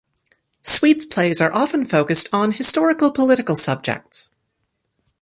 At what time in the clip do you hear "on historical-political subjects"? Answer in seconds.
2.33-4.31